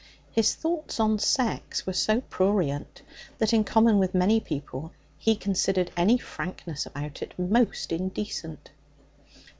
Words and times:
His 0.31 0.55
thoughts 0.55 0.99
on 0.99 1.19
sex 1.19 1.85
were 1.85 1.93
so 1.93 2.21
prurient 2.21 3.03
that, 3.37 3.53
in 3.53 3.63
common 3.63 3.99
with 3.99 4.15
many 4.15 4.39
people, 4.39 4.93
he 5.19 5.35
considered 5.35 5.91
any 5.95 6.17
frankness 6.17 6.87
about 6.87 7.21
it 7.21 7.37
most 7.37 7.91
indecent. 7.91 8.71